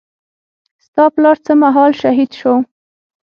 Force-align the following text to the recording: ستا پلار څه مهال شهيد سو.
ستا 0.85 1.03
پلار 1.13 1.37
څه 1.45 1.51
مهال 1.63 1.91
شهيد 2.01 2.29
سو. 2.39 2.53